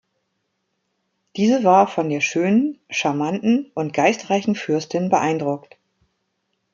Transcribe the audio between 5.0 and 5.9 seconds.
beeindruckt.